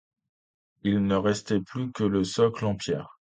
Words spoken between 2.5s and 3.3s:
en pierre.